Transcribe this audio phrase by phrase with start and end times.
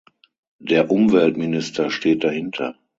[0.59, 2.75] Der Umweltminister steht dahinter.